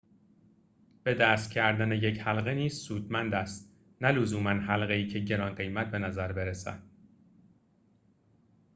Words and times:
به 1.03 1.13
دست 1.13 1.51
کردن 1.51 1.91
یک 1.91 2.19
حلقه 2.21 2.53
نیز 2.53 2.73
سودمند 2.73 3.33
است 3.33 3.71
نه 4.01 4.11
لزوماً 4.11 4.49
حلقه‌ای 4.49 5.07
که 5.07 5.19
گران‌قیمت 5.19 5.87
بنظر 5.91 6.31
برسد 6.31 6.83